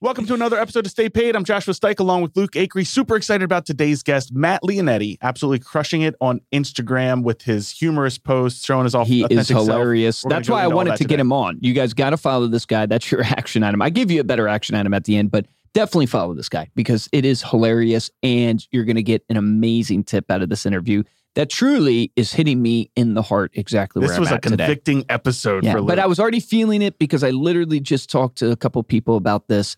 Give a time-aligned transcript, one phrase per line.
[0.00, 1.34] Welcome to another episode of Stay Paid.
[1.34, 2.86] I'm Joshua Stike along with Luke Acree.
[2.86, 5.16] Super excited about today's guest, Matt Leonetti.
[5.22, 9.08] Absolutely crushing it on Instagram with his humorous posts, showing his off.
[9.08, 10.24] He is hilarious.
[10.28, 11.58] That's why I wanted to get him on.
[11.62, 12.86] You guys got to follow this guy.
[12.86, 13.82] That's your action item.
[13.82, 16.70] I give you a better action item at the end, but definitely follow this guy
[16.76, 20.64] because it is hilarious and you're going to get an amazing tip out of this
[20.64, 21.02] interview
[21.34, 24.42] that truly is hitting me in the heart exactly This where was I'm a at
[24.42, 24.56] today.
[24.64, 25.88] convicting episode Yeah, for Luke.
[25.88, 29.16] but I was already feeling it because I literally just talked to a couple people
[29.16, 29.74] about this.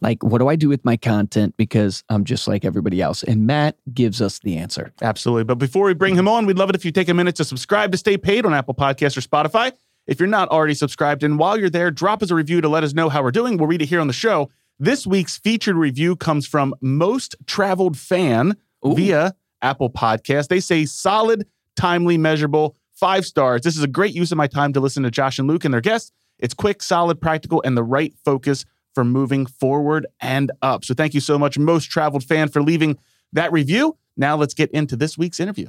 [0.00, 1.54] Like, what do I do with my content?
[1.56, 3.22] Because I'm just like everybody else.
[3.22, 4.92] And Matt gives us the answer.
[5.02, 5.44] Absolutely.
[5.44, 7.44] But before we bring him on, we'd love it if you take a minute to
[7.44, 9.72] subscribe to Stay Paid on Apple Podcasts or Spotify.
[10.06, 12.84] If you're not already subscribed, and while you're there, drop us a review to let
[12.84, 13.56] us know how we're doing.
[13.56, 14.50] We'll read it here on the show.
[14.78, 18.94] This week's featured review comes from Most Traveled Fan Ooh.
[18.94, 20.48] via Apple Podcast.
[20.48, 23.62] They say solid, timely, measurable, five stars.
[23.62, 25.72] This is a great use of my time to listen to Josh and Luke and
[25.72, 26.12] their guests.
[26.38, 28.64] It's quick, solid, practical, and the right focus
[28.94, 30.84] for moving forward and up.
[30.84, 32.98] So thank you so much, Most Traveled Fan, for leaving
[33.32, 33.96] that review.
[34.16, 35.68] Now let's get into this week's interview.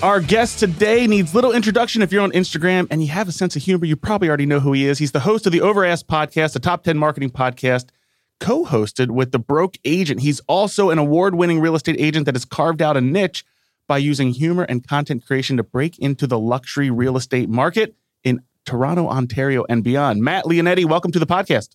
[0.00, 2.02] Our guest today needs little introduction.
[2.02, 4.60] If you're on Instagram and you have a sense of humor, you probably already know
[4.60, 4.98] who he is.
[4.98, 7.88] He's the host of the Overask podcast, a top 10 marketing podcast,
[8.38, 10.20] co hosted with The Broke Agent.
[10.20, 13.44] He's also an award winning real estate agent that has carved out a niche
[13.88, 18.40] by using humor and content creation to break into the luxury real estate market in
[18.64, 20.22] Toronto, Ontario, and beyond.
[20.22, 21.70] Matt Leonetti, welcome to the podcast.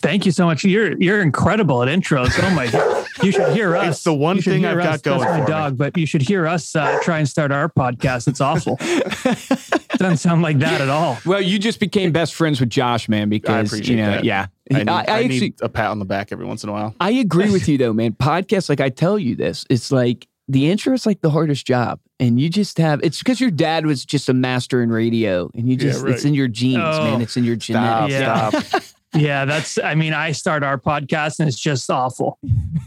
[0.00, 0.64] Thank you so much.
[0.64, 2.30] You're you're incredible at intros.
[2.42, 3.06] Oh my god.
[3.22, 3.88] You should hear us.
[3.96, 5.46] It's the one thing I've got going That's for my me.
[5.46, 8.26] dog, but you should hear us uh, try and start our podcast.
[8.26, 8.78] It's awful.
[8.80, 11.18] it Doesn't sound like that at all.
[11.26, 14.24] Well, you just became best friends with Josh, man, because appreciate you know, that.
[14.24, 14.46] yeah.
[14.72, 16.94] I need, I actually need a pat on the back every once in a while.
[17.00, 18.12] I agree with you though, man.
[18.12, 22.00] Podcasts, like I tell you this, it's like the intro is like the hardest job.
[22.18, 25.68] And you just have it's because your dad was just a master in radio and
[25.68, 26.14] you just right.
[26.14, 27.04] it's in your genes, Oh.
[27.04, 27.20] man.
[27.20, 28.12] It's in your Stop, genetics.
[28.12, 28.50] Yeah.
[28.62, 28.82] stop.
[29.14, 32.38] Yeah, that's I mean, I start our podcast and it's just awful.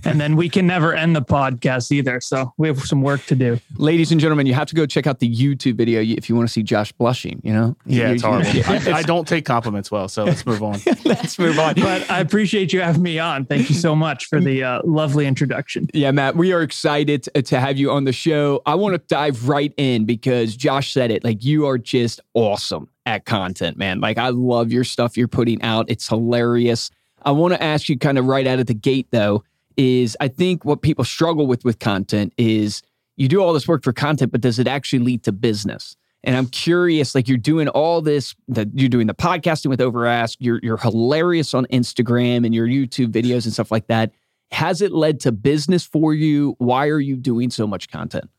[0.03, 2.19] And then we can never end the podcast either.
[2.21, 3.59] So we have some work to do.
[3.77, 6.47] Ladies and gentlemen, you have to go check out the YouTube video if you want
[6.47, 7.75] to see Josh blushing, you know?
[7.85, 8.91] Yeah, it's You- horrible.
[8.93, 10.79] I, I don't take compliments well, so let's move on.
[11.05, 11.75] Let's move on.
[11.75, 13.45] But I appreciate you having me on.
[13.45, 15.87] Thank you so much for the uh, lovely introduction.
[15.93, 18.61] Yeah, Matt, we are excited to- to have you on the show.
[18.65, 21.23] I want to dive right in because Josh said it.
[21.23, 23.99] Like, you are just awesome at content, man.
[23.99, 25.89] Like, I love your stuff you're putting out.
[25.89, 26.89] It's hilarious.
[27.23, 29.43] I want to ask you kind of right out of the gate, though,
[29.77, 32.81] is I think what people struggle with with content is
[33.17, 35.95] you do all this work for content, but does it actually lead to business?
[36.23, 40.37] And I'm curious, like you're doing all this, that you're doing the podcasting with Overask,
[40.39, 44.11] you're you're hilarious on Instagram and your YouTube videos and stuff like that.
[44.51, 46.55] Has it led to business for you?
[46.57, 48.29] Why are you doing so much content?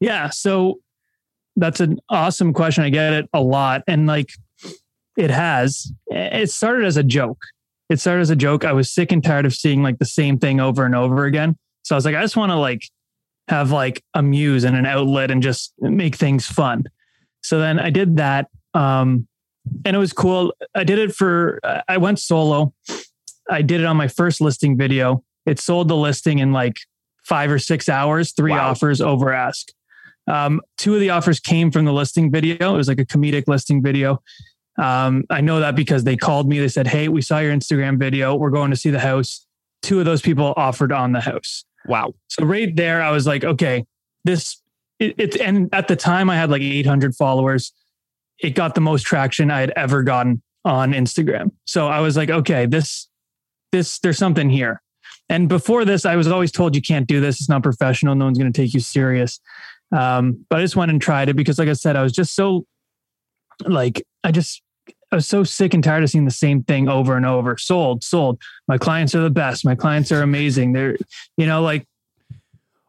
[0.00, 0.30] Yeah.
[0.30, 0.80] So
[1.56, 2.84] that's an awesome question.
[2.84, 3.82] I get it a lot.
[3.86, 4.30] And like
[5.16, 7.42] it has, it started as a joke.
[7.90, 8.64] It started as a joke.
[8.64, 11.56] I was sick and tired of seeing like the same thing over and over again.
[11.82, 12.88] So I was like, I just want to like
[13.48, 16.84] have like a muse and an outlet and just make things fun.
[17.42, 18.48] So then I did that.
[18.72, 19.26] Um,
[19.84, 20.54] and it was cool.
[20.74, 22.72] I did it for, I went solo.
[23.50, 25.22] I did it on my first listing video.
[25.44, 26.78] It sold the listing in like
[27.24, 28.70] five or six hours, three Wow.
[28.70, 29.68] offers over ask.
[30.26, 32.74] Um, two of the offers came from the listing video.
[32.74, 34.22] It was like a comedic listing video.
[34.80, 36.58] Um, I know that because they called me.
[36.58, 38.34] They said, Hey, we saw your Instagram video.
[38.34, 39.46] We're going to see the house.
[39.82, 41.64] Two of those people offered on the house.
[41.86, 42.14] Wow.
[42.28, 43.84] So right there, I was like, okay,
[44.24, 44.62] this
[44.98, 47.72] it, it and at the time I had like 800 followers.
[48.38, 51.52] It got the most traction I had ever gotten on Instagram.
[51.64, 53.08] So I was like, okay, this
[53.72, 54.82] this there's something here.
[55.28, 57.40] And before this, I was always told you can't do this.
[57.40, 58.14] It's not professional.
[58.14, 59.40] No one's going to take you serious.
[59.92, 62.34] Um, but I just went and tried it because, like I said, I was just
[62.34, 62.66] so
[63.66, 64.62] like I just
[65.10, 67.56] I was so sick and tired of seeing the same thing over and over.
[67.58, 68.40] Sold, sold.
[68.66, 69.64] My clients are the best.
[69.64, 70.72] My clients are amazing.
[70.72, 70.96] They're,
[71.36, 71.86] you know, like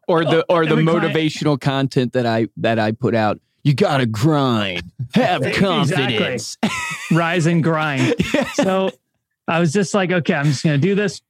[0.08, 3.40] Or the or the Every client- motivational content that I that I put out.
[3.62, 4.82] You gotta grind.
[5.14, 5.66] Have Exactly.
[5.66, 6.58] confidence.
[7.12, 8.14] rise and grind.
[8.54, 8.90] So
[9.46, 11.20] I was just like, okay, I'm just going to do this.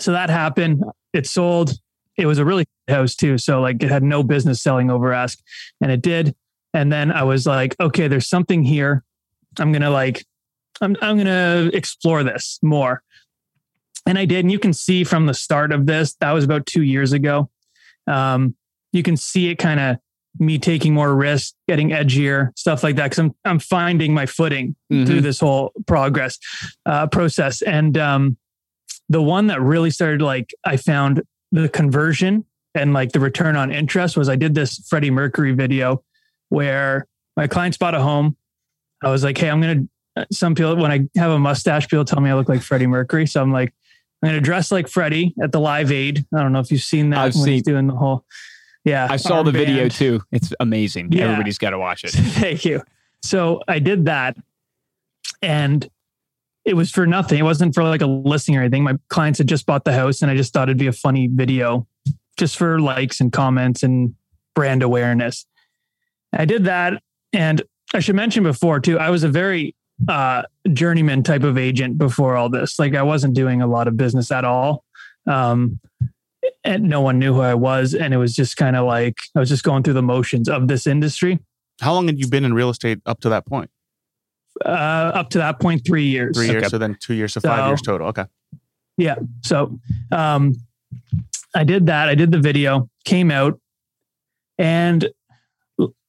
[0.00, 0.82] So that happened.
[1.14, 1.72] It sold.
[2.16, 3.38] It was a really house too.
[3.38, 5.38] So like it had no business selling over ask
[5.80, 6.34] and it did.
[6.74, 9.04] And then I was like, okay, there's something here.
[9.58, 10.24] I'm going to like,
[10.80, 13.02] I'm, I'm going to explore this more.
[14.06, 14.44] and I did.
[14.44, 17.50] And you can see from the start of this, that was about two years ago.
[18.06, 18.56] Um,
[18.92, 19.96] you can see it kind of
[20.38, 23.10] me taking more risks, getting edgier, stuff like that.
[23.10, 25.06] Cause I'm, I'm finding my footing Mhm.
[25.06, 26.38] through this whole progress,
[26.86, 27.62] uh, process.
[27.62, 28.36] And, um,
[29.08, 31.22] the one that really started like, I found
[31.52, 32.44] the conversion
[32.74, 36.02] and like the return on interest was I did this Freddie Mercury video
[36.48, 37.06] where
[37.36, 38.36] my clients bought a home.
[39.02, 41.88] I was like, Hey, I'm going to, uh, some people, when I have a mustache,
[41.88, 43.26] people tell me I look like Freddie Mercury.
[43.26, 43.72] So I'm like,
[44.22, 46.24] I'm going to dress like Freddie at the Live Aid.
[46.34, 47.18] I don't know if you've seen that.
[47.18, 48.24] I've when he's seen- doing the whole,
[48.84, 49.06] yeah.
[49.10, 50.22] I saw the video too.
[50.32, 51.12] It's amazing.
[51.12, 51.24] Yeah.
[51.24, 52.10] Everybody's got to watch it.
[52.12, 52.82] Thank you.
[53.22, 54.36] So I did that
[55.40, 55.88] and
[56.64, 57.38] it was for nothing.
[57.38, 58.84] It wasn't for like a listing or anything.
[58.84, 61.28] My clients had just bought the house and I just thought it'd be a funny
[61.28, 61.86] video
[62.38, 64.14] just for likes and comments and
[64.54, 65.46] brand awareness.
[66.32, 67.02] I did that.
[67.32, 67.62] And
[67.94, 69.74] I should mention before too, I was a very
[70.08, 70.42] uh,
[70.72, 72.78] journeyman type of agent before all this.
[72.78, 74.84] Like I wasn't doing a lot of business at all.
[75.26, 75.80] Um,
[76.64, 77.94] and no one knew who I was.
[77.94, 80.68] And it was just kind of like, I was just going through the motions of
[80.68, 81.40] this industry.
[81.80, 83.70] How long had you been in real estate up to that point?
[84.64, 86.36] Uh, up to that point, three years.
[86.36, 86.62] Three years.
[86.62, 86.68] Okay.
[86.68, 88.08] So then two years, so five So- years total.
[88.08, 88.24] Okay.
[88.98, 89.16] Yeah.
[89.42, 89.78] So
[90.10, 90.54] um,
[91.54, 92.08] I did that.
[92.08, 93.58] I did the video, came out,
[94.58, 95.08] and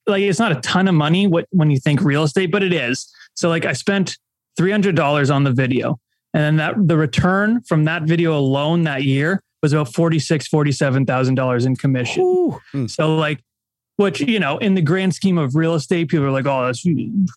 [0.06, 2.74] like it's not a ton of money what when you think real estate, but it
[2.74, 3.10] is.
[3.36, 4.18] So like I spent
[4.57, 6.00] three hundred dollars on the video,
[6.34, 10.45] and then that the return from that video alone that year was about forty six,
[10.48, 12.22] forty seven thousand dollars in commission.
[12.22, 12.88] Ooh.
[12.88, 13.42] So like,
[13.98, 16.86] which you know, in the grand scheme of real estate, people are like, "Oh, that's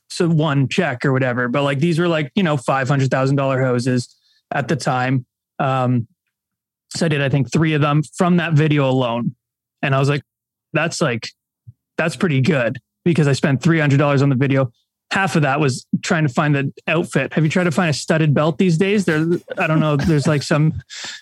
[0.09, 3.37] so one check or whatever." But like, these were like you know five hundred thousand
[3.37, 4.15] dollar houses
[4.53, 5.27] at the time.
[5.59, 6.07] Um,
[6.91, 9.35] so I did, I think, three of them from that video alone,
[9.83, 10.23] and I was like,
[10.73, 11.29] "That's like,
[11.99, 14.71] that's pretty good," because I spent three hundred dollars on the video.
[15.13, 17.33] Half of that was trying to find the outfit.
[17.35, 19.05] Have you tried to find a studded belt these days?
[19.05, 19.25] There,
[19.57, 19.97] I don't know.
[19.97, 20.75] There's like some,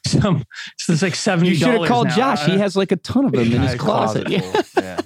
[0.07, 0.43] some.
[0.79, 1.51] So it's like seventy.
[1.51, 2.47] You should have called Josh.
[2.47, 4.29] He has like a ton of them in his Nice closet.
[4.31, 4.63] Yeah.
[4.77, 5.01] yeah.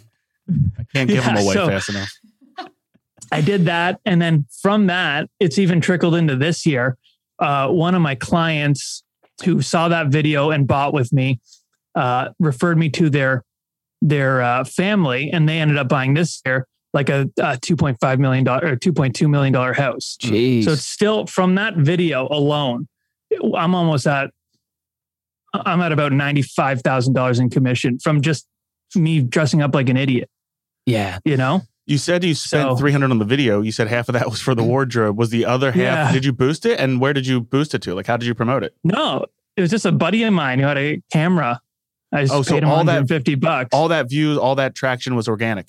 [0.79, 2.13] I can't give them away so- fast enough.
[3.33, 4.01] I did that.
[4.07, 6.97] And then from that, it's even trickled into this year.
[7.39, 9.05] Uh, one of my clients
[9.45, 11.41] who saw that video and bought with me
[11.95, 13.45] uh, referred me to their
[14.01, 17.99] their uh, family, and they ended up buying this year like a, a two point
[18.01, 20.17] five million dollar or two point two million dollar house.
[20.21, 20.65] Jeez.
[20.65, 22.89] So it's still from that video alone.
[23.55, 24.31] I'm almost at
[25.53, 28.47] I'm at about ninety five thousand dollars in commission from just
[28.95, 30.31] me dressing up like an idiot.
[30.89, 31.19] Yeah.
[31.25, 31.63] You know.
[31.87, 33.63] You said you spent So- 300 on the video.
[33.63, 35.17] You said half of that was for the wardrobe.
[35.17, 36.13] Was the other half, Yeah.
[36.13, 36.79] did you boost it?
[36.79, 37.95] And where did you boost it to?
[37.95, 38.75] Like, how did you promote it?
[38.85, 39.25] No,
[39.57, 41.61] it was just a buddy of mine who had a camera.
[42.13, 43.71] I just Oh, so paid him all that- 150 bucks.
[43.73, 45.67] All that views, all that traction was organic.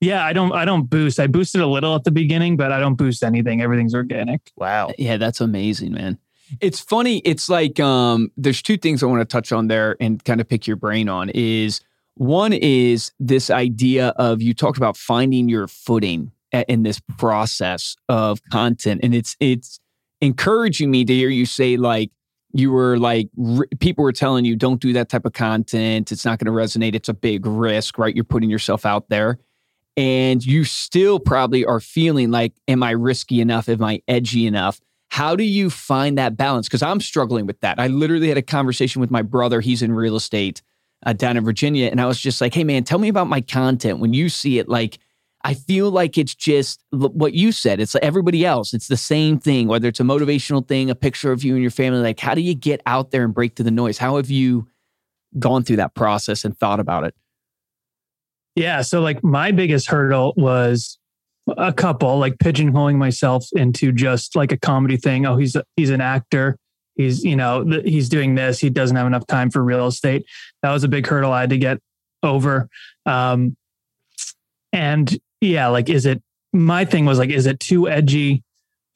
[0.00, 1.18] yeah, I don't I don't boost.
[1.20, 3.60] I boosted a little at the beginning, but I don't boost anything.
[3.62, 4.50] Everything's organic.
[4.56, 4.90] Wow.
[4.98, 6.18] Yeah, that's amazing, man.
[6.60, 7.18] It's funny.
[7.18, 10.48] It's like um, there's two things I want to touch on there and kind of
[10.48, 11.30] pick your brain on.
[11.30, 11.80] Is
[12.14, 16.32] one is this idea of you talked about finding your footing
[16.68, 19.80] in this process of content, and it's it's
[20.20, 22.10] encouraging me to hear you say like
[22.52, 26.12] you were like r- people were telling you don't do that type of content.
[26.12, 26.94] It's not going to resonate.
[26.94, 28.14] It's a big risk, right?
[28.14, 29.38] You're putting yourself out there.
[29.96, 33.68] And you still probably are feeling like, am I risky enough?
[33.68, 34.80] Am I edgy enough?
[35.10, 36.66] How do you find that balance?
[36.66, 37.78] Because I'm struggling with that.
[37.78, 39.60] I literally had a conversation with my brother.
[39.60, 40.62] He's in real estate
[41.04, 41.88] uh, down in Virginia.
[41.88, 43.98] And I was just like, hey, man, tell me about my content.
[43.98, 44.98] When you see it, like,
[45.44, 47.80] I feel like it's just what you said.
[47.80, 48.72] It's like everybody else.
[48.72, 51.72] It's the same thing, whether it's a motivational thing, a picture of you and your
[51.72, 52.00] family.
[52.00, 53.98] Like, how do you get out there and break through the noise?
[53.98, 54.68] How have you
[55.38, 57.14] gone through that process and thought about it?
[58.54, 58.82] Yeah.
[58.82, 60.98] So like my biggest hurdle was
[61.56, 65.26] a couple, like pigeonholing myself into just like a comedy thing.
[65.26, 66.56] Oh, he's he's an actor.
[66.96, 68.58] He's you know th- he's doing this.
[68.60, 70.26] He doesn't have enough time for real estate.
[70.62, 71.78] That was a big hurdle I had to get
[72.22, 72.68] over.
[73.06, 73.56] Um,
[74.72, 76.22] and yeah, like is it?
[76.52, 78.42] My thing was like, is it too edgy?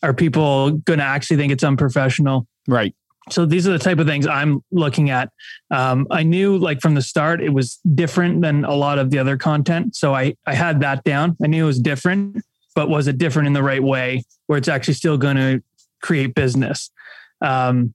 [0.02, 2.46] Are people going to actually think it's unprofessional?
[2.68, 2.94] Right.
[3.30, 5.30] so these are the type of things i'm looking at
[5.70, 9.18] um, i knew like from the start it was different than a lot of the
[9.20, 12.42] other content so i i had that down i knew it was different
[12.74, 15.62] but was it different in the right way where it's actually still going to
[16.02, 16.90] create business
[17.40, 17.94] um,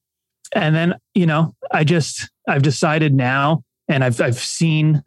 [0.54, 5.04] and then you know i just i've decided now and i've i've seen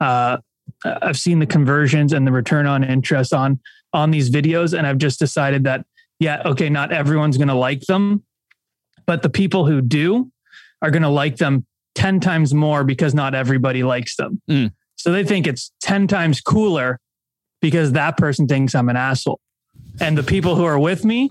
[0.00, 0.38] uh,
[0.84, 3.60] i've seen the conversions and the return on interest on
[3.92, 5.84] on these videos and i've just decided that
[6.18, 8.22] yeah okay not everyone's going to like them
[9.06, 10.30] but the people who do
[10.82, 11.64] are going to like them
[11.94, 14.40] 10 times more because not everybody likes them.
[14.48, 14.72] Mm.
[14.96, 17.00] So they think it's 10 times cooler
[17.60, 19.40] because that person thinks I'm an asshole.
[20.00, 21.30] And the people who are with me,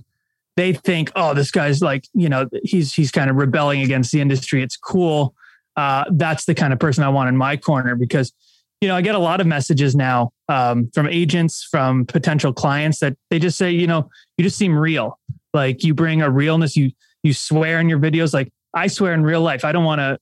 [0.56, 4.22] they think, oh, this guy's like, you know, he's he's kind of rebelling against the
[4.22, 4.64] industry.
[4.64, 5.36] It's cool.
[5.76, 8.32] Uh, that's the kind of person I want in my corner because,
[8.80, 13.00] you know, I get a lot of messages now um, from agents, from potential clients
[13.00, 15.20] that they just say, you know, you just seem real.
[15.54, 16.76] Like you bring a realness.
[16.76, 16.92] You
[17.24, 18.34] you swear in your videos.
[18.34, 19.66] Like I swear in real life.
[19.66, 20.20] I don't want to.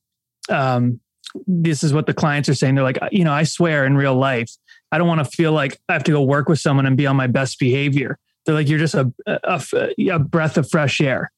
[0.56, 1.00] Um,
[1.46, 2.74] this is what the clients are saying.
[2.74, 4.50] They're like, you know, I swear in real life.
[4.92, 7.06] I don't want to feel like I have to go work with someone and be
[7.06, 8.18] on my best behavior.
[8.46, 9.62] They're like, you're just a, a,
[10.10, 11.30] a breath of fresh air.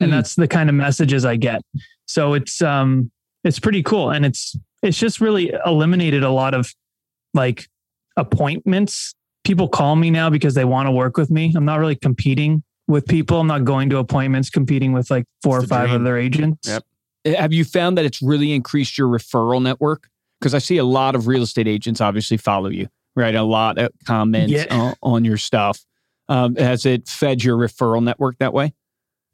[0.00, 0.14] And mm.
[0.14, 1.60] that's the kind of messages I get.
[2.06, 3.10] So it's, um,
[3.44, 4.10] it's pretty cool.
[4.10, 6.72] And it's, it's just really eliminated a lot of
[7.34, 7.68] like
[8.16, 9.14] appointments.
[9.44, 11.52] People call me now because they want to work with me.
[11.54, 13.40] I'm not really competing with people.
[13.40, 16.00] I'm not going to appointments competing with like four or five dream.
[16.02, 16.68] other agents.
[16.68, 16.84] Yep.
[17.36, 20.08] Have you found that it's really increased your referral network?
[20.40, 23.34] Because I see a lot of real estate agents obviously follow you, right?
[23.34, 24.66] A lot of comments yeah.
[24.70, 25.82] on, on your stuff.
[26.28, 28.74] Um, has it fed your referral network that way?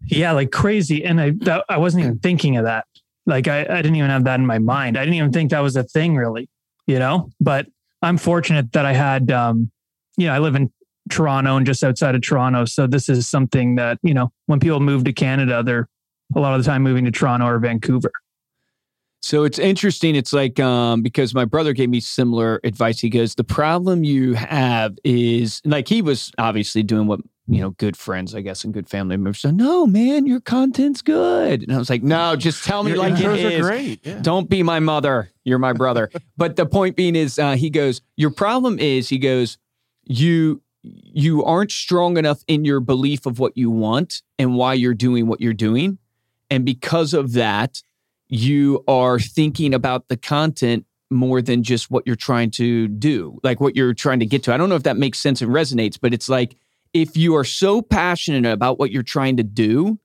[0.06, 1.04] Yeah, like crazy.
[1.04, 2.86] And I that, I wasn't even thinking of that.
[3.26, 4.96] Like I, I didn't even have that in my mind.
[4.96, 6.48] I didn't even think that was a thing really,
[6.86, 7.30] you know?
[7.40, 7.66] But
[8.02, 9.70] I'm fortunate that I had um,
[10.16, 10.72] you know, I live in
[11.10, 12.64] Toronto and just outside of Toronto.
[12.64, 15.88] So this is something that, you know, when people move to Canada, they're
[16.34, 18.12] a lot of the time moving to Toronto or Vancouver.
[19.22, 20.16] So it's interesting.
[20.16, 23.00] It's like um, because my brother gave me similar advice.
[23.00, 27.70] He goes, the problem you have is like he was obviously doing what you know,
[27.70, 29.40] good friends, I guess, and good family members.
[29.40, 31.64] So, no, man, your content's good.
[31.64, 33.60] And I was like, no, just tell me your like it is.
[33.60, 34.06] Great.
[34.06, 34.20] Yeah.
[34.20, 35.32] Don't be my mother.
[35.42, 36.10] You're my brother.
[36.36, 39.58] but the point being is, uh, he goes, your problem is, he goes,
[40.04, 44.94] you you aren't strong enough in your belief of what you want and why you're
[44.94, 45.98] doing what you're doing,
[46.50, 47.82] and because of that,
[48.30, 53.60] you are thinking about the content more than just what you're trying to do, like
[53.60, 54.54] what you're trying to get to.
[54.54, 56.56] I don't know if that makes sense and resonates, but it's like
[56.94, 59.98] if you are so passionate about what you're trying to do,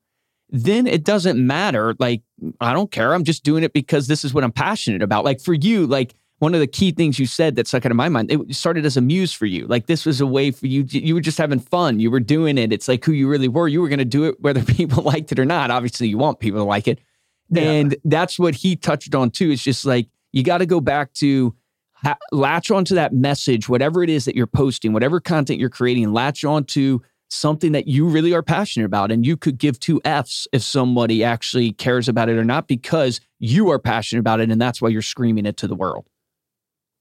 [0.50, 1.96] then it doesn't matter.
[2.00, 2.24] Like,
[2.60, 3.14] I don't care.
[3.14, 5.24] I'm just doing it because this is what I'm passionate about.
[5.24, 7.96] Like for you, like one of the key things you said that stuck out of
[7.96, 9.68] my mind, it started as a muse for you.
[9.68, 12.00] Like this was a way for you, you were just having fun.
[12.00, 12.74] You were doing it.
[12.74, 13.68] It's like who you really were.
[13.68, 15.70] You were going to do it whether people liked it or not.
[15.70, 17.00] Obviously, you want people to like it.
[17.50, 17.64] Yeah.
[17.64, 19.52] And that's what he touched on too.
[19.52, 21.56] It's just like you got to go back to
[21.94, 26.12] ha- latch onto that message, whatever it is that you're posting, whatever content you're creating,
[26.12, 27.00] latch onto
[27.30, 29.12] something that you really are passionate about.
[29.12, 33.20] And you could give two F's if somebody actually cares about it or not because
[33.40, 34.52] you are passionate about it.
[34.52, 36.06] And that's why you're screaming it to the world.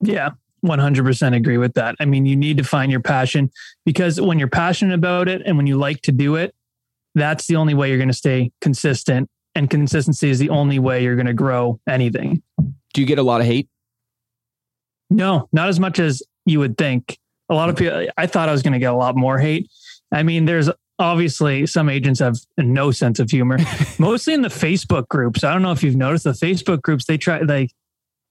[0.00, 0.30] Yeah.
[0.64, 1.94] 100% agree with that.
[2.00, 3.50] I mean, you need to find your passion
[3.84, 6.54] because when you're passionate about it and when you like to do it,
[7.14, 11.02] that's the only way you're going to stay consistent and consistency is the only way
[11.02, 12.42] you're going to grow anything.
[12.92, 13.68] Do you get a lot of hate?
[15.10, 17.18] No, not as much as you would think.
[17.48, 17.78] A lot of mm.
[17.78, 19.70] people, I thought I was going to get a lot more hate.
[20.12, 23.58] I mean, there's obviously some agents have no sense of humor,
[23.98, 25.44] mostly in the Facebook groups.
[25.44, 27.70] I don't know if you've noticed the Facebook groups, they try, like,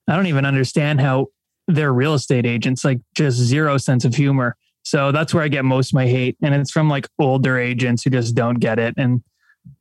[0.08, 1.28] I don't even understand how
[1.66, 4.56] they're real estate agents, like just zero sense of humor.
[4.82, 6.36] So that's where I get most of my hate.
[6.42, 8.94] And it's from like older agents who just don't get it.
[8.98, 9.22] And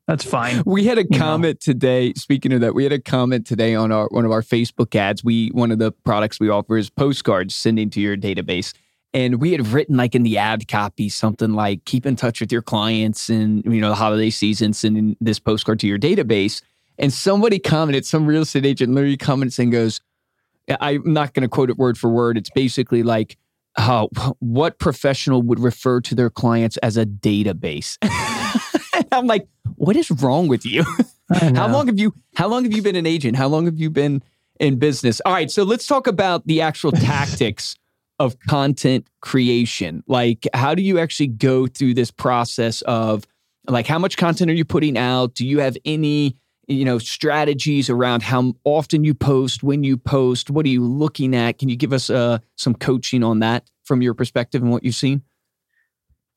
[0.07, 0.63] that's fine.
[0.65, 1.73] We had a comment know.
[1.73, 2.13] today.
[2.15, 5.23] Speaking of that, we had a comment today on our one of our Facebook ads.
[5.23, 8.73] We one of the products we offer is postcards sending to your database.
[9.13, 12.51] And we had written like in the ad copy something like keep in touch with
[12.51, 16.61] your clients and you know the holiday season, sending this postcard to your database.
[16.99, 20.01] And somebody commented, some real estate agent literally comments and goes,
[20.79, 22.37] I'm not going to quote it word for word.
[22.37, 23.37] It's basically like,
[24.39, 27.97] what professional would refer to their clients as a database?
[29.17, 30.84] I'm like, what is wrong with you?
[31.34, 33.38] how long have you how long have you been an agent?
[33.38, 34.24] How long have you been
[34.60, 35.22] in business?
[35.25, 37.75] All right, so let's talk about the actual tactics
[38.20, 40.03] of content creation.
[40.08, 43.25] Like how do you actually go through this process of
[43.67, 45.36] like how much content are you putting out?
[45.36, 50.50] Do you have any you know strategies around how often you post, when you post?
[50.50, 51.60] What are you looking at?
[51.60, 54.96] Can you give us uh, some coaching on that from your perspective and what you've
[54.96, 55.24] seen?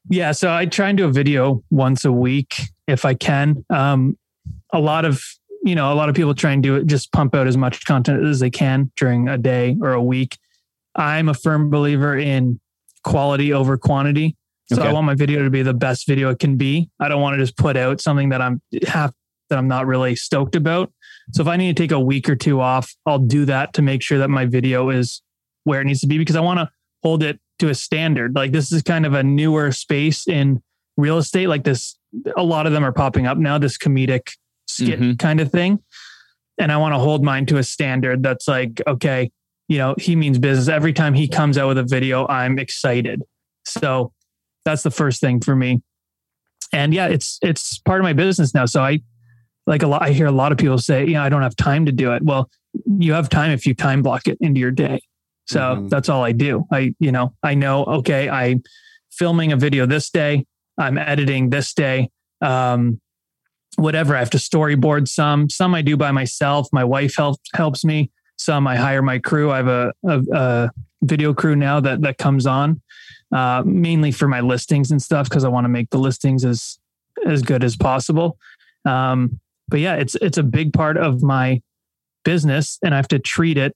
[0.08, 2.54] Yeah, so I try and do a video once a week
[2.86, 3.64] if I can.
[3.70, 4.16] Um,
[4.72, 5.22] a lot of
[5.66, 7.84] you know, a lot of people try and do it, just pump out as much
[7.86, 10.38] content as they can during a day or a week.
[10.94, 12.60] I'm a firm believer in
[13.02, 14.36] quality over quantity.
[14.72, 14.88] So okay.
[14.88, 16.88] I want my video to be the best video it can be.
[17.00, 19.12] I don't want to just put out something that I'm half
[19.50, 20.92] that I'm not really stoked about.
[21.32, 23.82] So if I need to take a week or two off, I'll do that to
[23.82, 25.20] make sure that my video is
[25.64, 26.70] where it needs to be because I want to
[27.02, 28.34] hold it to a standard.
[28.34, 30.62] Like this is kind of a newer space in
[30.96, 31.48] real estate.
[31.48, 31.98] Like this,
[32.36, 33.58] a lot of them are popping up now.
[33.58, 34.32] This comedic
[34.66, 35.14] skit mm-hmm.
[35.14, 35.80] kind of thing,
[36.58, 39.30] and I want to hold mine to a standard that's like, okay,
[39.68, 40.68] you know, he means business.
[40.68, 43.22] Every time he comes out with a video, I'm excited.
[43.64, 44.12] So
[44.64, 45.82] that's the first thing for me.
[46.72, 48.66] and yeah, it's it's part of my business now.
[48.66, 49.00] So I
[49.66, 50.02] like a lot.
[50.02, 52.12] I hear a lot of people say, you know, I don't have time to do
[52.12, 52.22] it.
[52.22, 52.50] Well,
[52.98, 55.00] you have time if you time block it into your day.
[55.46, 55.88] So mm-hmm.
[55.88, 56.66] that's all I do.
[56.72, 58.62] I you know I know okay I'm
[59.10, 60.44] filming a video this day.
[60.78, 62.10] I'm editing this day.
[62.40, 63.00] Um,
[63.76, 64.14] whatever.
[64.14, 65.48] I have to storyboard some.
[65.48, 66.68] Some I do by myself.
[66.72, 68.10] My wife helps helps me.
[68.36, 69.50] Some I hire my crew.
[69.50, 70.70] I have a, a, a
[71.02, 72.80] video crew now that that comes on
[73.32, 76.78] uh, mainly for my listings and stuff because I want to make the listings as
[77.24, 78.38] as good as possible.
[78.84, 81.62] Um, but yeah, it's it's a big part of my
[82.24, 83.74] business, and I have to treat it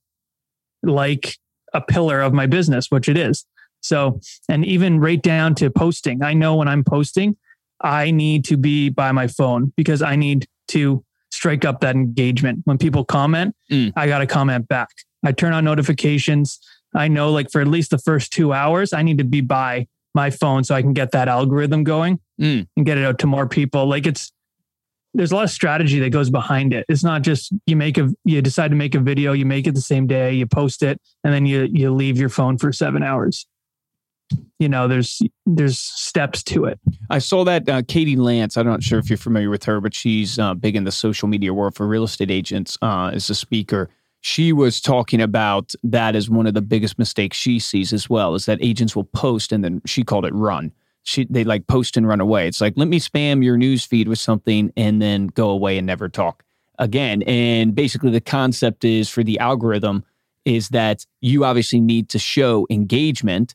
[0.83, 1.37] like
[1.73, 3.45] a pillar of my business, which it is.
[3.81, 7.37] So, and even right down to posting, I know when I'm posting,
[7.81, 12.61] I need to be by my phone because I need to strike up that engagement.
[12.65, 13.93] When people comment, mm.
[13.97, 14.89] I got to comment back.
[15.25, 16.59] I turn on notifications.
[16.95, 19.87] I know like for at least the first two hours, I need to be by
[20.15, 22.67] my phone so I can get that algorithm going mm.
[22.77, 23.87] and get it out to more people.
[23.87, 24.33] Like it's,
[25.15, 26.87] there's a lot of strategy that goes behind it.
[26.89, 29.75] It's not just you make a, you decide to make a video, you make it
[29.75, 33.03] the same day, you post it, and then you, you leave your phone for seven
[33.03, 33.47] hours.
[34.61, 36.79] You know, there's, there's steps to it.
[37.09, 39.93] I saw that uh, Katie Lance, I'm not sure if you're familiar with her, but
[39.93, 43.35] she's uh, big in the social media world for real estate agents uh, as a
[43.35, 43.91] speaker
[44.23, 48.35] she was talking about that as one of the biggest mistakes she sees as well
[48.35, 50.71] is that agents will post and then she called it run
[51.03, 52.47] she they like post and run away.
[52.49, 55.87] It's like let me spam your news feed with something and then go away and
[55.87, 56.45] never talk
[56.79, 57.23] again.
[57.23, 60.05] And basically the concept is for the algorithm
[60.45, 63.55] is that you obviously need to show engagement.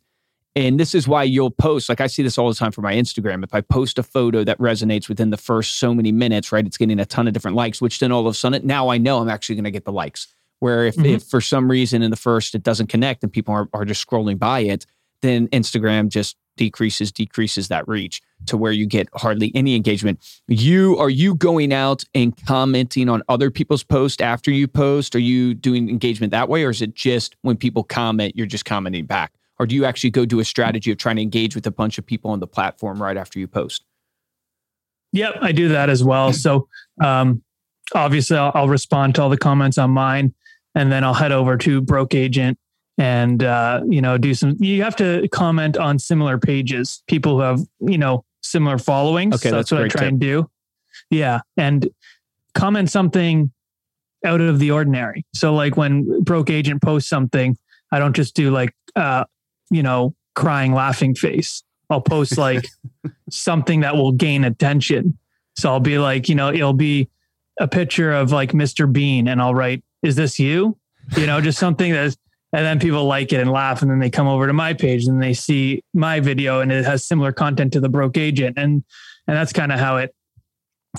[0.57, 2.93] And this is why you'll post like i see this all the time for my
[2.93, 3.43] instagram.
[3.43, 6.77] If i post a photo that resonates within the first so many minutes right it's
[6.77, 9.19] getting a ton of different likes which then all of a sudden now i know
[9.19, 10.27] i'm actually going to get the likes.
[10.59, 11.05] Where if, mm-hmm.
[11.05, 14.07] if for some reason in the first it doesn't connect and people are, are just
[14.07, 14.85] scrolling by it,
[15.21, 20.19] then Instagram just decreases, decreases that reach to where you get hardly any engagement.
[20.47, 25.15] You are you going out and commenting on other people's posts after you post?
[25.15, 26.63] Are you doing engagement that way?
[26.63, 29.33] Or is it just when people comment, you're just commenting back?
[29.57, 31.97] Or do you actually go do a strategy of trying to engage with a bunch
[31.97, 33.83] of people on the platform right after you post?
[35.13, 36.33] Yep, I do that as well.
[36.33, 36.67] So
[37.01, 37.41] um,
[37.93, 40.33] obviously I'll, I'll respond to all the comments on mine
[40.73, 42.59] and then I'll head over to Broke Agent
[42.97, 44.55] and uh, you know do some.
[44.59, 49.35] You have to comment on similar pages, people who have you know similar followings.
[49.35, 50.09] Okay, so that's, that's what I try tip.
[50.09, 50.49] and do.
[51.09, 51.89] Yeah, and
[52.53, 53.51] comment something
[54.23, 55.25] out of the ordinary.
[55.33, 57.57] So like when Broke Agent posts something,
[57.91, 59.25] I don't just do like uh,
[59.69, 61.63] you know crying laughing face.
[61.89, 62.65] I'll post like
[63.29, 65.17] something that will gain attention.
[65.57, 67.09] So I'll be like, you know, it'll be
[67.59, 68.91] a picture of like Mr.
[68.91, 70.77] Bean and I'll write is this you?
[71.17, 72.17] You know, just something that's,
[72.53, 73.81] and then people like it and laugh.
[73.81, 76.85] And then they come over to my page and they see my video and it
[76.85, 78.57] has similar content to the broke agent.
[78.57, 78.83] And,
[79.27, 80.15] and that's kind of how it,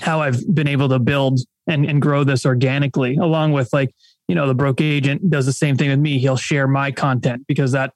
[0.00, 3.94] how I've been able to build and, and grow this organically along with like,
[4.28, 6.18] you know, the broke agent does the same thing with me.
[6.18, 7.92] He'll share my content because that,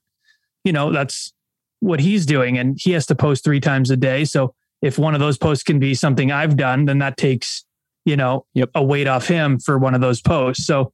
[0.64, 1.32] you know, that's
[1.80, 4.24] what he's doing and he has to post three times a day.
[4.24, 7.64] So if one of those posts can be something I've done, then that takes
[8.04, 8.70] you know, yep.
[8.74, 10.66] a weight off him for one of those posts.
[10.66, 10.92] So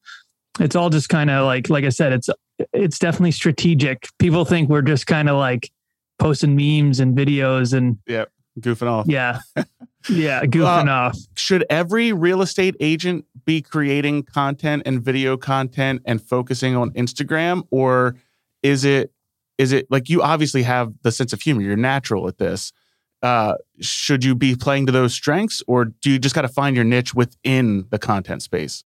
[0.61, 2.29] it's all just kind of like, like I said, it's,
[2.73, 4.09] it's definitely strategic.
[4.19, 5.71] People think we're just kind of like
[6.19, 8.25] posting memes and videos and yeah,
[8.61, 9.07] goofing off.
[9.09, 9.41] Yeah.
[10.09, 10.45] Yeah.
[10.45, 11.19] Goofing uh, off.
[11.35, 17.67] Should every real estate agent be creating content and video content and focusing on Instagram
[17.73, 18.15] or
[18.63, 19.13] is it,
[19.59, 21.61] is it like you obviously have the sense of humor?
[21.61, 22.73] You're natural at this
[23.23, 26.77] uh, should you be playing to those strengths or do you just got to find
[26.77, 28.85] your niche within the content space?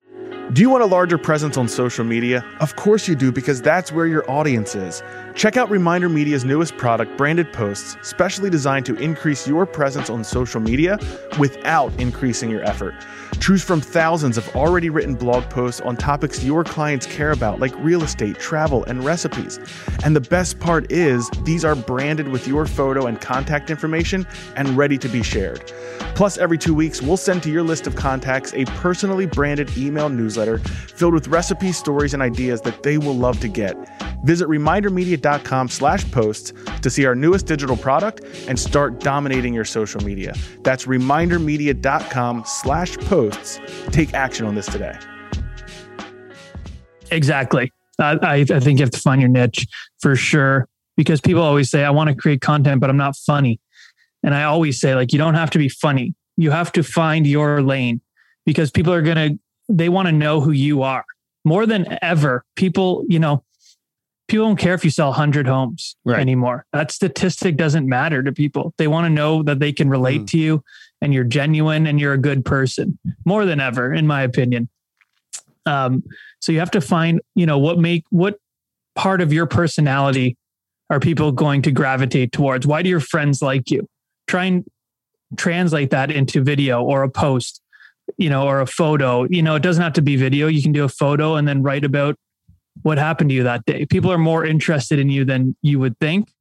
[0.54, 2.42] Do you want a larger presence on social media?
[2.60, 5.02] Of course you do, because that's where your audience is.
[5.34, 10.24] Check out Reminder Media's newest product, Branded Posts, specially designed to increase your presence on
[10.24, 10.98] social media
[11.38, 12.94] without increasing your effort.
[13.40, 17.74] Choose from thousands of already written blog posts on topics your clients care about, like
[17.76, 19.60] real estate, travel, and recipes.
[20.02, 24.78] And the best part is, these are branded with your photo and contact information and
[24.78, 25.70] ready to be shared.
[26.14, 30.08] Plus, every two weeks, we'll send to your list of contacts a personally branded email
[30.08, 30.37] newsletter
[30.96, 33.76] filled with recipes, stories, and ideas that they will love to get.
[34.24, 40.02] Visit remindermedia.com slash posts to see our newest digital product and start dominating your social
[40.02, 40.34] media.
[40.62, 43.60] That's remindermedia.com slash posts.
[43.90, 44.98] Take action on this today.
[47.10, 47.72] Exactly.
[47.98, 49.66] I, I think you have to find your niche
[49.98, 53.60] for sure because people always say, I want to create content, but I'm not funny.
[54.22, 56.14] And I always say, like, you don't have to be funny.
[56.36, 58.00] You have to find your lane
[58.44, 61.04] because people are going to, they want to know who you are
[61.44, 62.44] more than ever.
[62.56, 63.42] People, you know,
[64.28, 66.20] people don't care if you sell 100 homes Right.
[66.20, 66.66] anymore.
[66.72, 68.74] That statistic doesn't matter to people.
[68.78, 70.26] They want to know that they can relate Mm.
[70.28, 70.64] to you
[71.00, 74.68] and you're genuine and you're a good person more than ever, in my opinion.
[75.66, 76.02] Um,
[76.40, 78.38] so you have to find, you know, what make what
[78.94, 80.36] part of your personality
[80.90, 82.66] are people going to gravitate towards?
[82.66, 83.86] Why do your friends like you?
[84.26, 84.64] Try and
[85.36, 87.60] translate that into video or a post,
[88.16, 89.26] you know, or a photo.
[89.28, 90.46] You know, it doesn't have to be video.
[90.46, 92.16] You can do a photo and then write about
[92.82, 93.84] what happened to you that day.
[93.86, 96.32] People are more interested in you than you would think.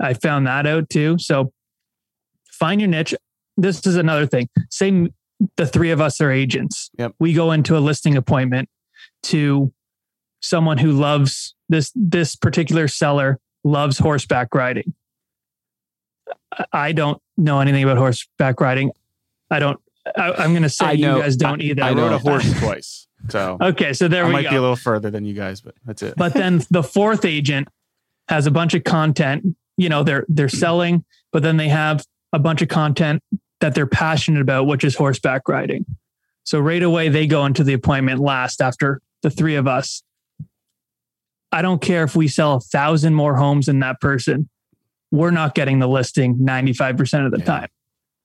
[0.00, 1.16] I found that out too.
[1.18, 1.52] So
[2.50, 3.14] find your niche.
[3.56, 4.48] This is another thing.
[4.70, 5.08] Say
[5.56, 6.90] the three of us are agents.
[6.98, 7.14] Yep.
[7.20, 8.68] We go into a listing appointment
[9.24, 9.72] to
[10.40, 14.94] someone who loves this this particular seller loves horseback riding.
[16.52, 18.90] I- I don't know anything about horseback riding.
[19.50, 19.80] I don't.
[20.16, 21.82] I, I'm going to say I you guys don't either.
[21.82, 24.50] I, I rode a horse twice, so Okay, so there I we might go.
[24.50, 26.14] be a little further than you guys, but that's it.
[26.16, 27.68] but then the fourth agent
[28.28, 32.38] has a bunch of content you know they're they're selling but then they have a
[32.38, 33.20] bunch of content
[33.60, 35.84] that they're passionate about which is horseback riding
[36.44, 40.02] so right away they go into the appointment last after the three of us
[41.52, 44.48] i don't care if we sell a thousand more homes than that person
[45.10, 47.44] we're not getting the listing 95% of the Yeah.
[47.44, 47.68] time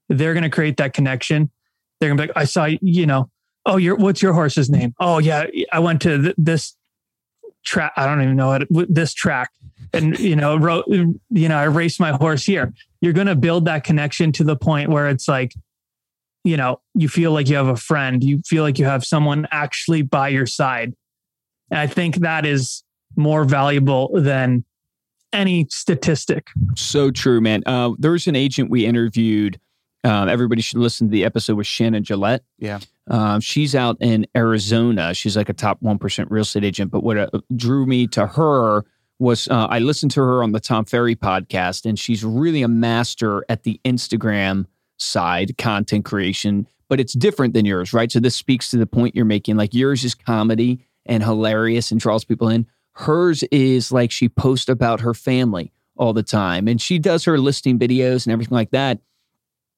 [0.08, 1.52] they're going to create that connection
[2.00, 3.30] they're to be like i saw you know
[3.66, 6.76] oh your what's your horse's name oh yeah i went to th- this
[7.64, 7.94] track.
[7.96, 9.52] I don't even know what this track,
[9.94, 12.74] and you know, wrote, you know, I raced my horse here.
[13.02, 15.54] You're to build that connection to the point where it's like,
[16.44, 18.24] you know, you feel like you have a friend.
[18.24, 20.94] You feel like you have someone actually by your side.
[21.72, 22.84] And I think that is
[23.16, 24.64] more valuable than
[25.32, 26.48] any statistic.
[26.76, 27.64] So true, man.
[27.66, 29.60] Uh, there was an agent we interviewed.
[30.04, 32.44] Um, everybody should listen to the episode with Shannon Gillette.
[32.58, 32.80] Yeah.
[33.10, 35.14] Um, she's out in Arizona.
[35.14, 36.92] She's like a top 1% real estate agent.
[36.92, 38.86] But what uh, drew me to her
[39.18, 42.68] was uh, I listened to her on the Tom Ferry podcast, and she's really a
[42.68, 44.66] master at the Instagram
[44.98, 48.12] side, content creation, but it's different than yours, right?
[48.12, 49.58] So this speaks to the point you're making.
[49.58, 52.66] Like yours is comedy and hilarious and draws people in.
[52.94, 57.38] Hers is like she posts about her family all the time, and she does her
[57.38, 59.00] listing videos and everything like that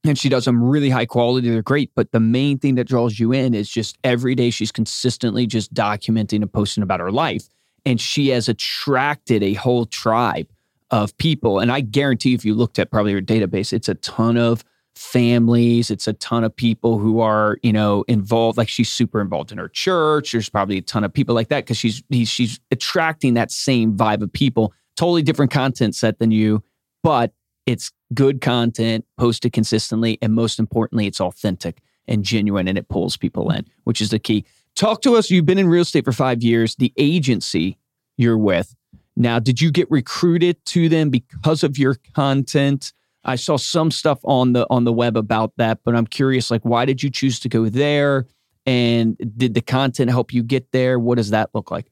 [0.04, 1.50] and she does them really high quality.
[1.50, 1.92] They're great.
[1.96, 5.74] But the main thing that draws you in is just every day she's consistently just
[5.74, 7.48] documenting and posting about her life.
[7.86, 10.48] And she has attracted a whole tribe
[10.90, 11.60] of people.
[11.60, 14.64] And I guarantee if you looked at probably her database, it's a ton of
[14.96, 18.58] families, it's a ton of people who are, you know, involved.
[18.58, 20.32] Like she's super involved in her church.
[20.32, 23.96] There's probably a ton of people like that because she's he's, she's attracting that same
[23.96, 24.74] vibe of people.
[24.98, 26.64] Totally different content set than you,
[27.04, 27.34] but
[27.66, 33.18] it's good content posted consistently and most importantly it's authentic and genuine and it pulls
[33.18, 34.46] people in which is the key.
[34.76, 37.78] Talk to us you've been in real estate for five years the agency
[38.18, 38.76] you're with.
[39.16, 42.94] Now did you get recruited to them because of your content?
[43.24, 46.64] I saw some stuff on the on the web about that but i'm curious like
[46.64, 48.26] why did you choose to go there?
[48.68, 51.00] And did the content help you get there?
[51.00, 51.92] What does that look like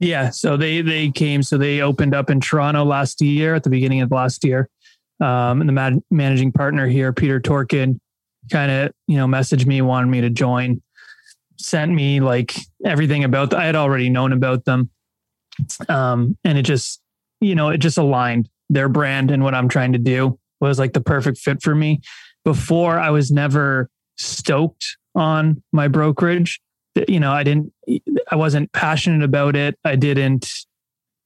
[0.00, 1.42] Yeah, so they they came.
[1.42, 4.68] So they opened up in Toronto last year at the beginning of last year.
[5.20, 8.00] Um, and the man, managing partner here, Peter Torkin,
[8.50, 10.82] kind of you know messaged me, wanted me to join,
[11.58, 12.54] sent me like
[12.84, 13.50] everything about.
[13.50, 14.90] The, I had already known about them,
[15.88, 17.00] um, and it just
[17.40, 20.92] you know it just aligned their brand and what I'm trying to do was like
[20.92, 22.00] the perfect fit for me.
[22.44, 26.60] Before I was never stoked on my brokerage
[27.08, 27.72] you know, I didn't,
[28.30, 29.78] I wasn't passionate about it.
[29.84, 30.50] I didn't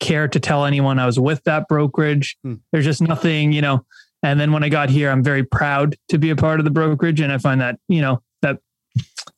[0.00, 2.36] care to tell anyone I was with that brokerage.
[2.42, 2.54] Hmm.
[2.72, 3.84] There's just nothing, you know.
[4.22, 6.70] And then when I got here, I'm very proud to be a part of the
[6.70, 7.20] brokerage.
[7.20, 8.58] And I find that, you know, that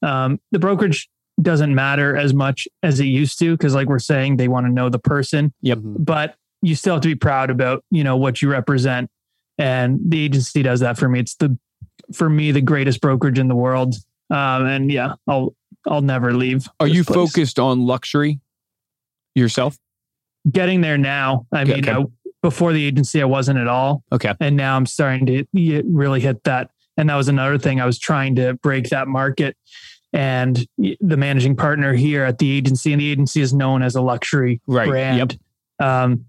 [0.02, 1.08] um, the brokerage
[1.40, 3.56] doesn't matter as much as it used to.
[3.58, 5.78] Cause like we're saying, they want to know the person, Yep.
[5.78, 6.04] Mhm.
[6.04, 9.10] but you still have to be proud about, you know, what you represent.
[9.58, 11.20] And the agency does that for me.
[11.20, 11.58] It's the,
[12.12, 13.94] for me, the greatest brokerage in the world.
[14.30, 15.54] Um, and yeah, I'll,
[15.86, 16.68] I'll never leave.
[16.78, 17.14] are you place.
[17.16, 18.40] focused on luxury
[19.34, 19.78] yourself
[20.50, 21.46] getting there now.
[21.52, 22.02] I Okay, mean, okay.
[22.02, 24.02] I, before the agency, I wasn't at all.
[24.12, 25.44] okay And now I'm starting to
[25.86, 26.70] really hit that.
[26.96, 27.80] And that was another thing.
[27.80, 29.56] I was trying to break that market.
[30.12, 34.00] And the managing partner here at the agency, and the agency is known as a
[34.00, 34.88] luxury Right.
[34.88, 35.38] brand.
[35.78, 36.24] Um,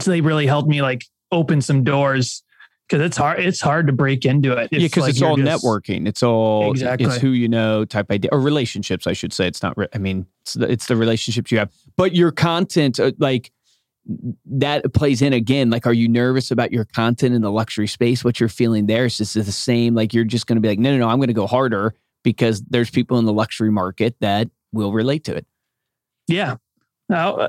[0.00, 2.42] so they really helped me like open some doors
[2.88, 3.40] because it's hard.
[3.40, 4.68] It's hard to break into it.
[4.72, 6.08] yeah, because like it's all just- networking.
[6.08, 7.06] It's all Exactly.
[7.06, 9.06] it's who you know type idea or relationships.
[9.06, 9.76] I should say it's not.
[9.76, 11.70] Re- I mean, it's the, it's the relationships you have.
[11.96, 13.50] But your content, uh, like
[14.46, 15.68] that, plays in again.
[15.70, 18.24] Like, are you nervous about your content in the luxury space?
[18.24, 19.94] What you're feeling there is just the same.
[19.94, 21.94] Like you're just going to be like, no, no, no, I'm going to go harder
[22.24, 25.46] because there's people in the luxury market that will relate to it.
[26.26, 26.56] Yeah.
[27.08, 27.48] Now, uh,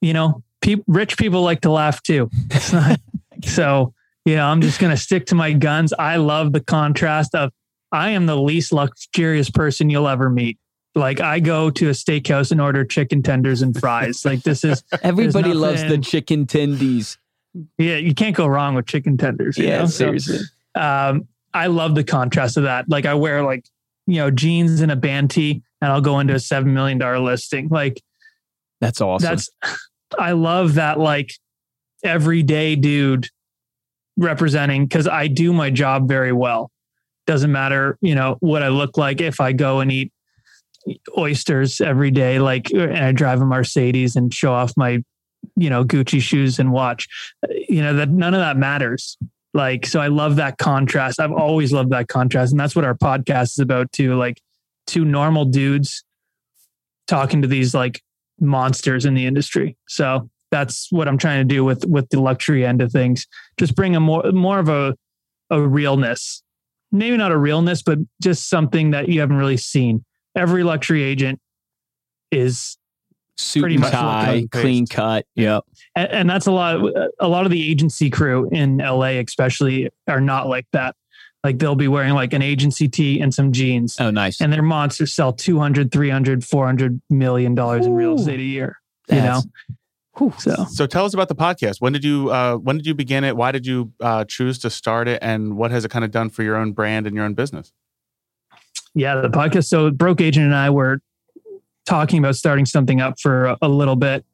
[0.00, 2.30] you know, Pe- rich people like to laugh too.
[2.72, 3.00] Not,
[3.44, 3.92] so
[4.26, 5.94] yeah, I'm just gonna stick to my guns.
[5.98, 7.52] I love the contrast of
[7.92, 10.58] I am the least luxurious person you'll ever meet.
[10.94, 14.24] Like I go to a steakhouse and order chicken tenders and fries.
[14.24, 17.16] Like this is Everybody loves the chicken tendies.
[17.78, 19.56] yeah, you can't go wrong with chicken tenders.
[19.56, 19.86] you Yeah, know?
[19.86, 20.38] So, seriously.
[20.74, 22.88] um, I love the contrast of that.
[22.88, 23.64] Like I wear like
[24.06, 27.18] you know jeans and a band tee, and I'll go into a seven million dollar
[27.20, 27.68] listing.
[27.68, 28.02] Like
[28.80, 29.28] That's awesome.
[29.28, 29.48] that's
[30.18, 31.30] I love that like
[32.02, 33.28] everyday dude
[34.16, 36.70] representing because I do my job very well.
[37.26, 40.12] Doesn't matter, you know, what I look like if I go and eat
[41.18, 45.02] oysters every day, like uh, and I drive a Mercedes and show off my,
[45.56, 47.08] you know, Gucci shoes and watch.
[47.44, 49.18] Uh, you know, that none of that matters.
[49.54, 51.18] Like, so I love that contrast.
[51.18, 52.52] I've always loved that contrast.
[52.52, 54.14] And that's what our podcast is about too.
[54.14, 54.40] Like
[54.86, 56.04] two normal dudes
[57.06, 58.02] talking to these like
[58.38, 59.76] monsters in the industry.
[59.88, 63.26] So that's what I'm trying to do with with the luxury end of things.
[63.58, 64.96] Just bring a more more of a
[65.50, 66.42] a realness.
[66.92, 70.04] Maybe not a realness, but just something that you haven't really seen.
[70.36, 71.40] Every luxury agent
[72.30, 72.78] is
[73.38, 75.26] Suit pretty much tie, clean cut.
[75.34, 75.64] Yep.
[75.94, 76.80] and, and that's a lot
[77.20, 80.96] a lot of the agency crew in LA especially are not like that.
[81.44, 83.96] Like they'll be wearing like an agency tee and some jeans.
[84.00, 84.40] Oh, nice.
[84.40, 88.80] And their monsters sell 200, 300, 400 million dollars in real estate a year.
[89.08, 89.42] You know?
[90.16, 90.54] That's- Whew.
[90.54, 91.80] So So tell us about the podcast.
[91.80, 93.36] When did you uh, when did you begin it?
[93.36, 95.18] Why did you uh, choose to start it?
[95.22, 97.72] And what has it kind of done for your own brand and your own business?
[98.94, 99.66] yeah, the podcast.
[99.66, 101.00] So Broke Agent and I were
[101.84, 104.24] talking about starting something up for a, a little bit.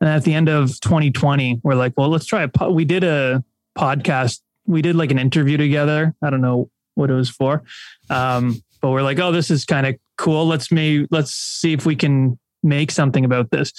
[0.00, 2.70] And at the end of 2020, we're like, well, let's try a po-.
[2.70, 3.44] we did a
[3.76, 4.40] podcast.
[4.66, 6.14] We did like an interview together.
[6.22, 7.64] I don't know what it was for.
[8.10, 10.46] Um, but we're like, oh, this is kind of cool.
[10.46, 13.72] Let's maybe let's see if we can make something about this.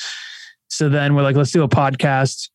[0.73, 2.49] So then we're like, let's do a podcast.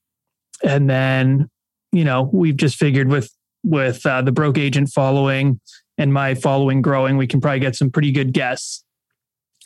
[0.65, 1.49] And then,
[1.93, 3.31] you know, we've just figured with
[3.65, 5.61] with uh, the broke agent following
[5.99, 8.85] and my following growing, we can probably get some pretty good guests.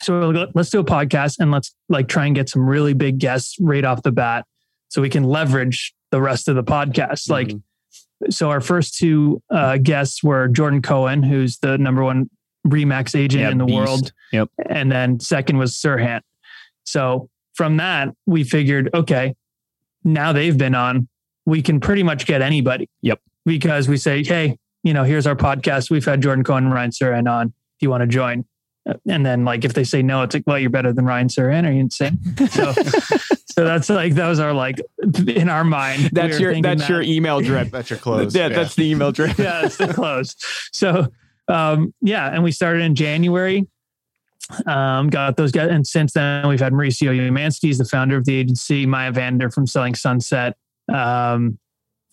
[0.01, 2.93] So we're like, let's do a podcast and let's like try and get some really
[2.93, 4.45] big guests right off the bat
[4.89, 7.29] so we can leverage the rest of the podcast.
[7.29, 7.61] Like, Mhm.
[8.31, 12.29] so our first two uh, guests were Jordan Cohen, who's the number one
[12.67, 13.77] Remax agent Yeah, in the beast.
[13.77, 14.11] world.
[14.31, 14.49] Yep.
[14.69, 16.21] And then second was Serhant.
[16.83, 19.35] So from that, we figured, okay,
[20.03, 21.07] now they've been on,
[21.45, 22.89] we can pretty much get anybody.
[23.01, 23.21] Yep.
[23.45, 25.89] Because we say, hey, you know, here's our podcast.
[25.89, 27.47] We've had Jordan Cohen and Ryan Serhant on.
[27.47, 28.45] Do you want to join?
[29.07, 31.65] And then like if they say no, it's like, well, you're better than Ryan Serhant.
[31.67, 32.19] Are you insane?
[32.49, 32.73] So,
[33.51, 34.81] so that's like that was our like
[35.27, 36.09] in our mind.
[36.11, 37.69] That's were your thinking that's your email drip.
[37.69, 38.35] That's your clothes.
[38.35, 39.37] yeah, that's the email drip.
[39.37, 40.35] yeah, it's the close.
[40.73, 41.07] So
[41.47, 43.67] um, yeah, and we started in January.
[44.65, 48.25] Um, got those guys, and since then we've had Mauricio Umansky, he's the founder of
[48.25, 48.85] the agency.
[48.85, 50.57] Maya Vander from Selling Sunset.
[50.93, 51.57] Um,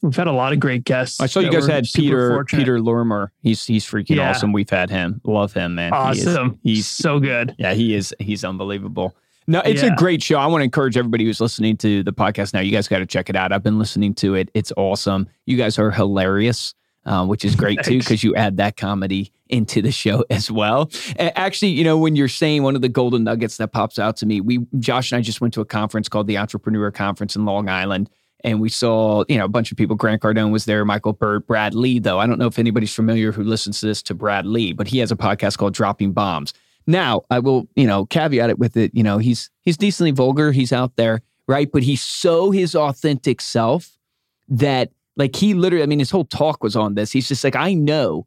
[0.00, 1.20] we've had a lot of great guests.
[1.20, 2.60] I saw you guys had Peter fortunate.
[2.60, 3.32] Peter Lorimer.
[3.42, 4.30] He's he's freaking Yeah.
[4.30, 4.52] awesome.
[4.52, 5.20] We've had him.
[5.24, 5.92] Love him, man.
[5.92, 6.58] He is- Awesome.
[6.62, 7.54] he's so good.
[7.58, 9.14] yeah, he is he's unbelievable.
[9.46, 10.38] No, it's a great show.
[10.38, 12.60] I want to encourage everybody who's listening to the podcast now.
[12.60, 13.50] You guys got to check it out.
[13.50, 14.48] I've been listening to it.
[14.54, 15.26] It's awesome.
[15.46, 16.72] You guys are hilarious,
[17.06, 20.90] uh, which is great too because you add that comedy into the show as well.
[21.18, 24.16] A- Actually, you know, when you're saying one of the golden nuggets that pops out
[24.18, 27.36] to me, we Josh and I just went to a conference called the Entrepreneur Conference
[27.36, 28.10] in Long Island.
[28.42, 29.96] And we saw, you know, a bunch of people.
[29.96, 32.18] Grant Cardone was there, Michael Burt, Brad Lea, though.
[32.18, 34.96] I don't know if anybody's familiar who listens to this to Brad Lea, but he
[34.98, 36.54] has a podcast called Dropping Bombs.
[36.86, 40.52] Now, I will, you know, caveat it with it, you know, he's he's decently vulgar,
[40.52, 41.70] he's out there, right?
[41.70, 43.98] But he's so his authentic self
[44.48, 47.12] that like he literally, I mean, his whole talk was on this.
[47.12, 48.26] He's just like, I know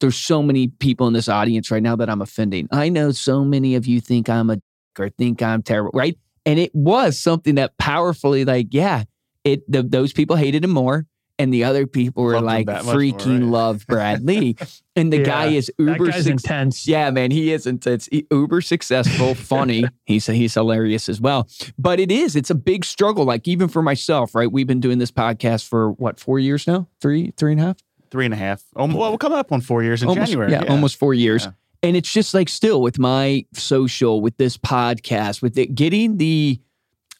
[0.00, 2.68] there's so many people in this audience right now that I'm offending.
[2.70, 4.58] I know so many of you think I'm a
[4.98, 6.16] or think I'm terrible, right?
[6.46, 9.04] And it was something that powerfully, like, yeah,
[9.42, 11.06] it the, those people hated him more,
[11.38, 13.50] and the other people were Loved like that much more, freaking right?
[13.50, 14.56] love Brad Lea,
[14.96, 16.86] and the Yeah, guy is That uber guy's suc- intense.
[16.86, 18.08] yeah, man, he is intense.
[18.10, 19.84] He- uber successful, funny.
[20.04, 21.48] he's he's hilarious as well.
[21.78, 23.24] But it is, it's a big struggle.
[23.24, 24.50] Like even for myself, right?
[24.50, 26.88] We've been doing this podcast for what four years now?
[27.00, 27.76] Three, three and a half.
[28.10, 28.62] Three and a half.
[28.76, 30.52] Um, well, we'll come up on four years in almost, January.
[30.52, 31.46] Yeah, almost four years.
[31.46, 31.50] Yeah.
[31.82, 36.60] And it's just like still with my social, with this podcast, with it getting the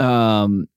[0.01, 0.69] um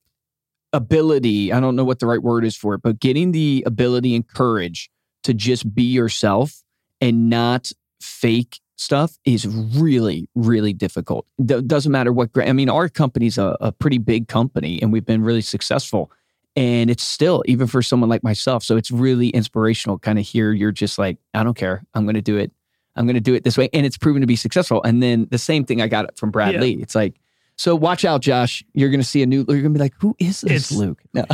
[0.77, 4.15] ability, I don't know what the right word is for it, but getting the ability
[4.15, 4.89] and courage
[5.23, 6.63] to just be yourself
[7.01, 11.25] and not fake stuff is really, really difficult.
[11.43, 15.05] D- doesn't matter what, I mean, our company's a, a pretty big company and we've
[15.05, 16.11] been really successful.
[16.55, 18.63] And it's still, even for someone like myself.
[18.63, 21.83] So it's really inspirational kind of hear you're just like, I don't care.
[21.93, 22.51] I'm going to do it.
[22.95, 23.69] I'm going to do it this way.
[23.73, 24.81] And it's proven to be successful.
[24.83, 26.61] And then the same thing I got from Brad Yeah.
[26.61, 26.79] Lee.
[26.81, 27.19] It's like,
[27.57, 28.63] So watch out, Josh.
[28.73, 29.37] You're going to see a new.
[29.39, 31.25] You're going to be like, "Who is this It's- Luke?" No.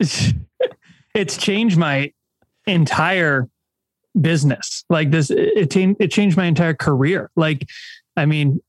[0.00, 0.32] it's,
[1.14, 2.12] it's changed my
[2.66, 3.48] entire
[4.18, 4.84] business.
[4.88, 7.30] Like this, it it it changed my entire career.
[7.36, 7.68] Like,
[8.16, 8.60] I mean,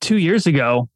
[0.00, 0.88] two years ago,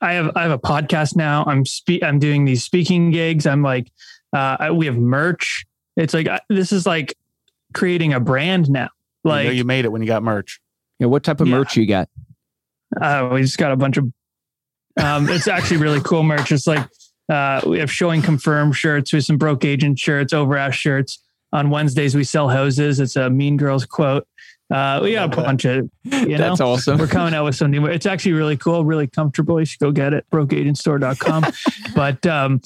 [0.00, 1.44] I have I have a podcast now.
[1.46, 3.46] I'm spe- I'm doing these speaking gigs.
[3.46, 3.90] I'm like,
[4.34, 5.64] uh, I- we have merch.
[5.96, 7.16] It's like I- this is like
[7.72, 8.90] creating a brand now.
[9.24, 10.60] you Like, know you made it when you got merch.
[10.98, 11.56] Yeah, what type of Yeah.
[11.56, 12.10] merch you got?
[13.00, 14.04] Uh, we just got a bunch of.
[14.96, 16.52] Um, it's actually really cool merch.
[16.52, 16.88] It's like
[17.28, 21.18] uh, we have showing confirmed shirts, we have some broke agent shirts, Overask shirts.
[21.52, 23.00] On Wednesdays we sell hoses.
[23.00, 24.24] It's a Mean Girls quote.
[24.70, 26.38] Uh, we got a bunch of you know.
[26.38, 26.98] That's awesome.
[26.98, 27.86] We're coming out with some new.
[27.86, 29.58] It's actually really cool, really comfortable.
[29.58, 30.24] You should go get it.
[30.32, 31.44] Brokeagentstore.com.
[31.94, 32.60] but um,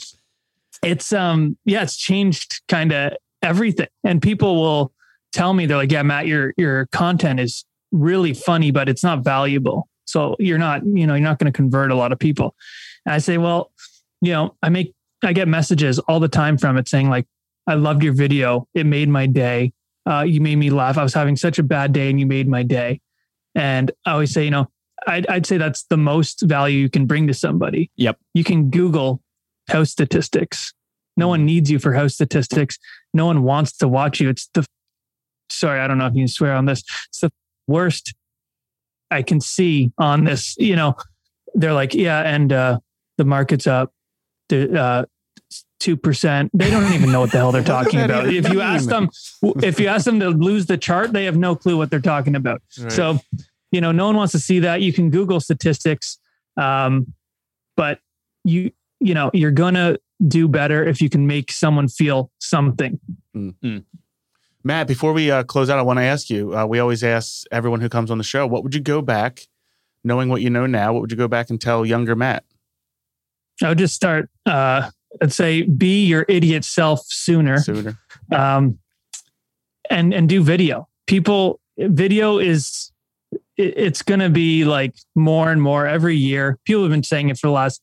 [0.83, 3.89] it's um, yeah, it's changed kind of everything.
[4.05, 4.93] And people will
[5.33, 9.25] tell me they're like, yeah, Matt, your your content is really funny, but it's not
[9.25, 9.89] valuable.
[10.05, 12.55] So you're not, you know, you're not going to convert a lot of people.
[13.07, 13.73] And I say, well,
[14.21, 17.27] you know, I make I get messages all the time from it saying like,
[17.67, 18.69] I loved your video.
[18.75, 19.73] It made my day.
[20.09, 20.99] Uh, you made me laugh.
[20.99, 23.01] I was having such a bad day, and you made my day.
[23.55, 24.69] And I always say, you know,
[25.07, 27.91] I'd, I'd say that's the most value you can bring to somebody.
[27.97, 28.19] Yep.
[28.35, 29.23] You can Google
[29.71, 30.75] house statistics.
[31.17, 32.79] No one needs you for house statistics.
[33.15, 34.29] No one wants to watch you.
[34.29, 34.67] It's the,
[35.49, 36.83] sorry, I don't know if you can swear on this.
[37.09, 37.31] It's the
[37.67, 38.15] worst
[39.11, 40.57] I can see on this.
[40.59, 40.97] You know,
[41.55, 42.79] they're like, yeah, and uh,
[43.19, 43.93] the market's up.
[44.49, 45.05] The, uh,
[45.81, 46.51] two percent.
[46.55, 48.29] They don't even know what the hell they're talking about.
[48.29, 49.09] If you ask them,
[49.63, 52.35] if you ask them to lose the chart, they have no clue what they're talking
[52.35, 52.63] about.
[52.79, 52.91] Right.
[52.91, 53.21] So,
[53.71, 54.81] you know, no one wants to see that.
[54.81, 56.19] You can Google statistics,
[56.57, 57.13] um,
[57.77, 57.99] but
[58.45, 62.99] you, you know, you're gonna do better if you can make someone feel something.
[64.65, 66.57] Matt, before we uh, close out, I want to ask you.
[66.57, 69.47] Uh, we always ask everyone who comes on the show, what would you go back,
[70.03, 70.93] knowing what you know now?
[70.95, 72.45] What would you go back and tell younger Matt?
[73.63, 74.31] I would just start.
[74.47, 74.91] Uh,
[75.23, 77.59] I'd say be your idiot self sooner.
[77.59, 77.99] Sooner.
[78.33, 78.79] um,
[79.91, 80.89] and and do video.
[81.07, 82.91] People, video is
[83.59, 86.59] it, it's going to be like more and more every year.
[86.65, 87.83] People have been saying it for the last.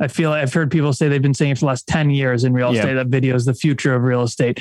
[0.00, 2.42] I feel I've heard people say they've been saying it for the last ten years
[2.42, 2.80] in real Yeah.
[2.80, 4.58] estate that video is the future of real estate.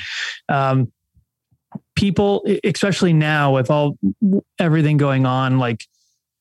[0.47, 0.91] Um,
[1.95, 3.97] people, especially now with all
[4.57, 5.85] everything going on, like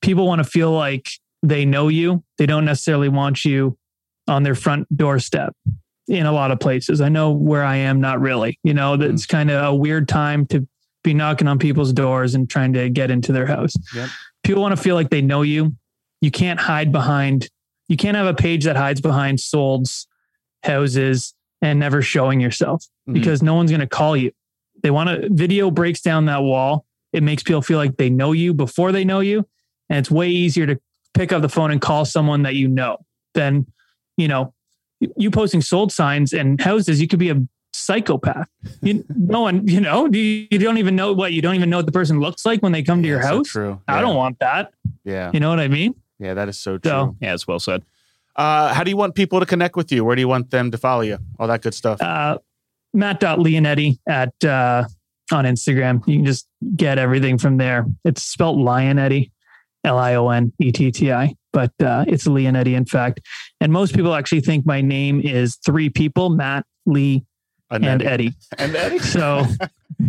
[0.01, 1.09] people want to feel like
[1.43, 2.23] they know you.
[2.37, 3.77] They don't necessarily want you
[4.27, 5.55] on their front doorstep
[6.07, 7.01] in a lot of places.
[7.01, 8.59] I know where I am, not really.
[8.63, 10.67] You know, it's kind of a weird time to
[11.03, 13.73] be knocking on people's doors and trying to get into their house.
[13.95, 14.09] Yep.
[14.43, 15.75] People want to feel like they know you.
[16.21, 17.47] You can't hide behind,
[17.87, 20.05] you can't have a page that hides behind solds,
[20.63, 23.13] houses, and never showing yourself Mhm.
[23.13, 24.31] because no one's going to call you.
[24.81, 26.85] They want to, video breaks down that wall.
[27.13, 29.47] It makes people feel like they know you before they know you.
[29.89, 30.79] And it's way easier to
[31.13, 32.97] pick up the phone and call someone that you know
[33.33, 33.65] than,
[34.17, 34.53] you know,
[35.17, 37.41] you posting sold signs and houses, you could be a
[37.73, 38.47] psychopath.
[38.81, 41.77] You, no one, you know, you, you don't even know what you don't even know
[41.77, 43.47] what the person looks like when they come to your Yeah, so house.
[43.47, 43.81] true.
[43.87, 44.01] I Yeah.
[44.01, 44.71] don't want that.
[45.03, 45.31] Yeah.
[45.33, 45.95] You know what I mean?
[46.19, 46.89] Yeah, that is so true.
[46.89, 47.83] So- Yeah, it's well said.
[48.35, 50.05] Uh, how do you want people to connect with you?
[50.05, 51.17] Where do you want them to follow you?
[51.39, 52.01] All that good stuff.
[52.01, 52.37] Uh,
[52.93, 54.85] Matt.Leonetti at uh,
[55.31, 56.05] on Instagram.
[56.07, 57.85] You can just get everything from there.
[58.03, 59.31] It's spelled Lionetti,
[59.83, 63.21] L I O N E T T I, but uh, it's Leonetti, in fact.
[63.61, 67.25] And most people actually think my name is three people Matt, Lee,
[67.69, 68.33] and Eddie.
[68.57, 68.99] And Eddie.
[68.99, 69.45] So,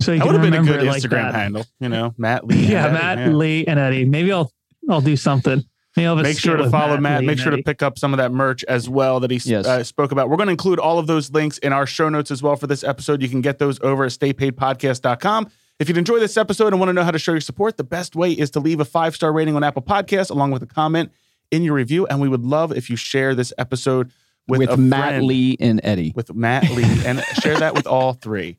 [0.00, 1.64] so you That would have been a good it like Instagram handle.
[1.80, 2.58] You know, Matt Lee.
[2.58, 3.34] and Yeah, Eddie, Matt.
[3.34, 4.04] Lee, and Eddie.
[4.04, 4.52] Maybe I'll
[4.88, 5.62] I'll do something.
[5.96, 7.20] Maybe I'll have a Make sure to follow Matt.
[7.20, 9.64] Lee, Make sure to pick up some of that merch as well that he Yes.
[9.66, 10.28] uh, spoke about.
[10.28, 12.66] We're going to include all of those links in our show notes as well for
[12.66, 13.22] this episode.
[13.22, 15.48] You can get those over at staypaidpodcast.com.
[15.78, 17.84] If you'd enjoy this episode and want to know how to show your support, the
[17.84, 20.66] best way is to leave a five star rating on Apple Podcasts along with a
[20.66, 21.10] comment
[21.50, 22.06] in your review.
[22.06, 24.10] And we would love if you share this episode
[24.46, 26.12] with, With, a Matt friend, Lee and Eddie.
[26.14, 28.58] with Matt Lee and share that with all three.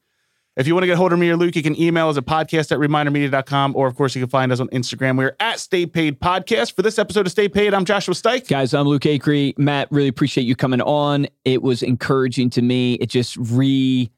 [0.55, 2.25] If you want to get hold of me or Luke, you can email us at
[2.25, 3.75] podcast at remindermedia.com.
[3.75, 5.17] Or, of course, you can find us on Instagram.
[5.17, 6.73] We're at Stay Paid Podcast.
[6.73, 8.47] For this episode of Stay Paid, I'm Joshua Stike.
[8.47, 9.57] Guys, I'm Luke Acree.
[9.57, 11.27] Matt, really appreciate you coming on.
[11.43, 12.93] It was encouraging to me.
[12.95, 14.09] It just re,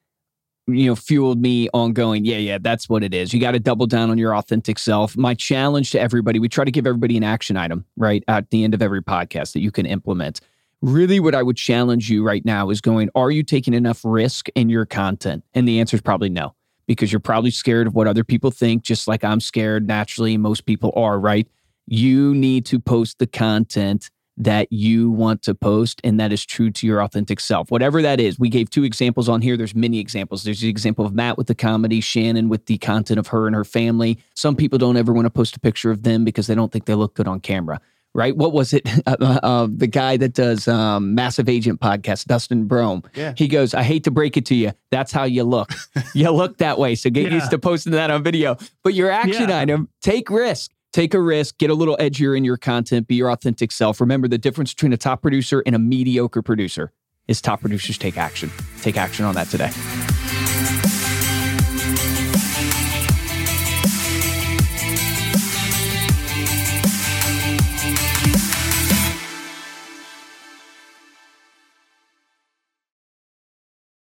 [0.68, 3.34] you know, fueled me on going, yeah, yeah, that's what it is.
[3.34, 5.18] You got to double down on your authentic self.
[5.18, 8.64] My challenge to everybody, we try to give everybody an action item, right, at the
[8.64, 10.42] end of every podcast that you can implement.
[10.82, 14.48] Really, what I would challenge you right now is going, are you taking enough risk
[14.54, 15.44] in your content?
[15.56, 16.54] And the answer is probably no,
[16.86, 20.38] because you're probably scared of what other people think, just like I'm scared naturally.
[20.38, 21.48] Most people are, right?
[21.88, 26.70] You need to post the content that you want to post and that is true
[26.70, 27.72] to your authentic self.
[27.72, 28.38] Whatever that is.
[28.38, 29.58] We gave two examples on here.
[29.58, 30.44] There's many examples.
[30.44, 33.56] There's the example of Matt with the comedy, Shannon with the content of her and
[33.56, 34.20] her family.
[34.36, 36.86] Some people don't ever want to post a picture of them because they don't think
[36.86, 37.82] they look good on camera.
[38.14, 38.36] Right?
[38.36, 38.88] What was it?
[39.08, 43.06] Uh, uh, the guy that does um, Massive Agent podcast, Dustin Brohm.
[43.16, 43.34] Yeah.
[43.38, 44.72] He goes, I hate to break it to you.
[44.92, 45.72] That's how you look.
[46.14, 46.96] you look that way.
[46.96, 47.36] So get Yeah.
[47.36, 48.58] used to posting that on video.
[48.84, 49.60] But your action Yeah.
[49.60, 50.72] item, take risk.
[50.94, 54.02] Take a risk, get a little edgier in your content, be your authentic self.
[54.02, 56.92] Remember the difference between a top producer and a mediocre producer
[57.28, 58.50] is top producers take action.
[58.82, 59.70] Take action on that today.